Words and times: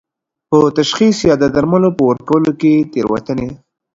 په 0.49 0.57
تشخیص 0.77 1.17
یا 1.29 1.35
د 1.39 1.45
درملو 1.55 1.89
په 1.97 2.03
ورکولو 2.09 2.51
کې 2.59 2.71
تېروتنې 2.93 3.49